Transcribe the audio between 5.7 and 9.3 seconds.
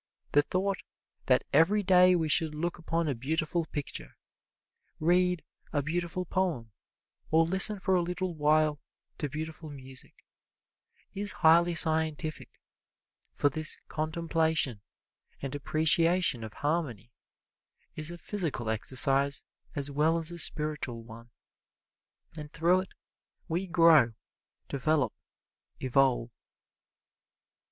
a beautiful poem, or listen for a little while to